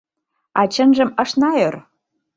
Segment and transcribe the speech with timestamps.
[0.59, 1.75] А чынжым ышна ӧр.